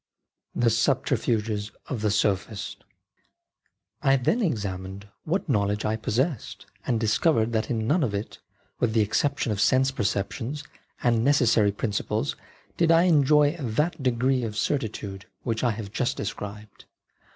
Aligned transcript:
The 0.55 0.71
Subterfuges 0.71 1.69
of 1.87 2.01
the 2.01 2.09
Sophists 2.09 2.77
I 4.01 4.15
then 4.17 4.41
examined 4.41 5.07
what 5.25 5.47
knowledge 5.47 5.85
I 5.85 5.95
possessed,, 5.95 6.65
and 6.87 6.99
discovered 6.99 7.53
that 7.53 7.69
in 7.69 7.85
none 7.85 8.01
of 8.03 8.15
it, 8.15 8.39
with 8.79 8.93
the 8.93 9.01
^/< 9.01 9.03
exception 9.03 9.51
of 9.51 9.61
sense 9.61 9.91
perceptions 9.91 10.63
and 11.03 11.23
necessary 11.23 11.71
jk 11.71 11.77
principles, 11.77 12.35
did 12.77 12.89
I 12.91 13.03
enjoy 13.03 13.55
that 13.59 14.01
degree 14.01 14.43
of 14.43 14.57
certitude 14.57 15.03
u 15.03 15.19
* 15.19 15.19
v 15.19 15.25
*' 15.35 15.37
which 15.43 15.63
I 15.63 15.69
have 15.69 15.91
just 15.91 16.17
described. 16.17 16.85